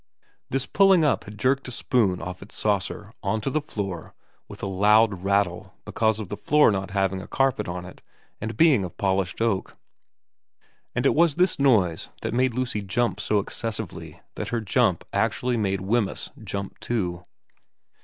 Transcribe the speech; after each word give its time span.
This 0.49 0.65
pulling 0.65 1.03
up 1.03 1.25
had 1.25 1.37
jerked 1.37 1.67
a 1.67 1.71
spoon 1.71 2.23
off 2.23 2.41
its 2.41 2.55
saucer 2.55 3.13
onto 3.21 3.51
the 3.51 3.61
floor 3.61 4.15
with 4.47 4.63
a 4.63 4.67
loud 4.67 5.21
rattle 5.21 5.75
because 5.85 6.19
of 6.19 6.27
the 6.27 6.35
floor 6.35 6.71
not 6.71 6.89
having 6.89 7.21
a 7.21 7.27
carpet 7.27 7.67
on 7.67 7.85
it 7.85 8.01
and 8.41 8.57
being 8.57 8.83
of 8.83 8.97
polished 8.97 9.41
oak, 9.41 9.77
and 10.95 11.05
it 11.05 11.13
was 11.13 11.35
this 11.35 11.59
noise 11.59 12.09
that 12.23 12.33
made 12.33 12.55
Lucy 12.55 12.81
jump 12.81 13.19
so 13.19 13.37
excessively 13.37 14.19
that 14.33 14.47
her 14.47 14.59
jump 14.59 15.03
actually 15.13 15.55
made 15.55 15.81
Wemyss 15.81 16.31
jump 16.45 16.79
too. 16.79 17.23